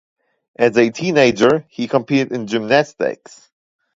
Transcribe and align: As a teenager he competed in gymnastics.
As 0.55 0.75
a 0.79 0.89
teenager 0.89 1.63
he 1.69 1.87
competed 1.87 2.31
in 2.31 2.47
gymnastics. 2.47 3.51